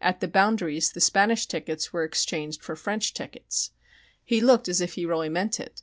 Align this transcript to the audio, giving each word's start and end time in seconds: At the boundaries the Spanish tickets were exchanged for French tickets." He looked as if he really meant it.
At 0.00 0.18
the 0.18 0.26
boundaries 0.26 0.90
the 0.90 1.00
Spanish 1.00 1.46
tickets 1.46 1.92
were 1.92 2.02
exchanged 2.02 2.64
for 2.64 2.74
French 2.74 3.14
tickets." 3.14 3.70
He 4.24 4.40
looked 4.40 4.66
as 4.66 4.80
if 4.80 4.94
he 4.94 5.06
really 5.06 5.28
meant 5.28 5.60
it. 5.60 5.82